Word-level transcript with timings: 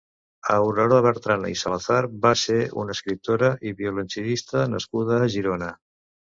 Aurora 0.53 1.01
Bertrana 1.05 1.51
i 1.55 1.59
Salazar 1.63 1.99
va 2.25 2.33
ser 2.45 2.57
una 2.85 2.97
escriptora 2.97 3.53
i 3.73 3.77
violoncel·lista 3.85 4.67
nascuda 4.75 5.23
a 5.23 5.33
Girona. 5.39 5.73